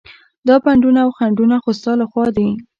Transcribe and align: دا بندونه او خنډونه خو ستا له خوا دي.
دا 0.47 0.55
بندونه 0.65 0.99
او 1.05 1.09
خنډونه 1.17 1.55
خو 1.63 1.69
ستا 1.79 1.91
له 2.01 2.05
خوا 2.11 2.25
دي. 2.37 2.47